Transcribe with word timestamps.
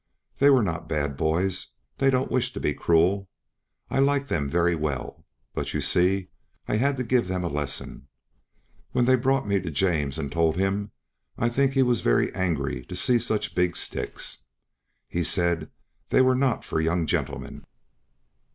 They 0.39 0.49
were 0.49 0.63
not 0.63 0.89
bad 0.89 1.15
boys; 1.15 1.73
they 1.99 2.09
don't 2.09 2.31
wish 2.31 2.53
to 2.53 2.59
be 2.59 2.73
cruel. 2.73 3.29
I 3.87 3.99
like 3.99 4.29
them 4.29 4.49
very 4.49 4.73
well; 4.73 5.23
but 5.53 5.75
you 5.75 5.81
see 5.81 6.29
I 6.67 6.77
had 6.77 6.97
to 6.97 7.03
give 7.03 7.27
them 7.27 7.43
a 7.43 7.47
lesson. 7.47 8.07
When 8.93 9.05
they 9.05 9.13
brought 9.15 9.45
me 9.47 9.61
to 9.61 9.69
James 9.69 10.17
and 10.17 10.31
told 10.31 10.55
him, 10.55 10.89
I 11.37 11.49
think 11.49 11.73
he 11.73 11.83
was 11.83 12.01
very 12.01 12.33
angry 12.33 12.83
to 12.85 12.95
see 12.95 13.19
such 13.19 13.53
big 13.53 13.77
sticks. 13.77 14.43
He 15.07 15.23
said 15.23 15.69
they 16.09 16.21
were 16.21 16.33
not 16.33 16.65
for 16.65 16.81
young 16.81 17.05
gentlemen." 17.05 17.63